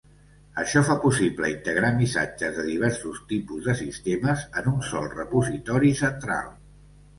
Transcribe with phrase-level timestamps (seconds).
[0.59, 6.53] Això fa possible integrar missatges de diversos tipus de sistemes en un sol repositori central.